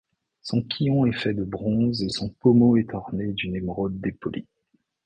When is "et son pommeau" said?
2.01-2.75